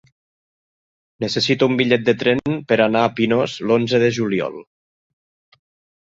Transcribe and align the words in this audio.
Necessito 1.25 1.67
un 1.71 1.75
bitllet 1.81 2.07
de 2.07 2.15
tren 2.23 2.41
per 2.71 2.77
anar 2.85 3.03
a 3.07 3.11
Pinós 3.19 3.55
l'onze 3.73 4.01
de 4.05 4.09
juliol. 4.19 4.57